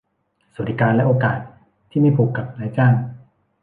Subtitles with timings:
[0.53, 1.39] สวัสดิการและโอกาส
[1.89, 2.93] ที่ไม่ผูกกับนายจ้าง